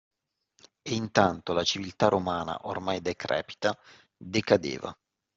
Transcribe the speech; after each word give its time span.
E 0.81 0.95
intanto 0.95 1.53
la 1.53 1.63
civiltà 1.63 2.07
romana, 2.07 2.61
ormai 2.65 3.01
decrepita, 3.01 3.77
decadeva 4.17 4.91